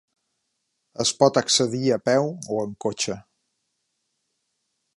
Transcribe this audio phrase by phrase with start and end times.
[1.03, 3.19] Es pot accedir a peu o en cotxe.